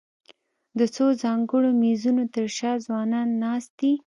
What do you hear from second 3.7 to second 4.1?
دي.